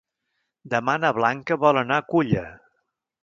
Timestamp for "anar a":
1.83-2.05